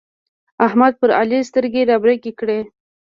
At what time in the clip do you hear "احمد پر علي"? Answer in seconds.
0.65-1.39